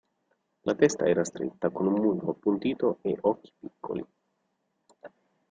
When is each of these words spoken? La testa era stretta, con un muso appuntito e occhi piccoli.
La 0.63 0.73
testa 0.73 1.05
era 1.05 1.23
stretta, 1.23 1.69
con 1.69 1.85
un 1.85 2.01
muso 2.01 2.31
appuntito 2.31 2.97
e 3.03 3.15
occhi 3.21 3.53
piccoli. 3.55 4.03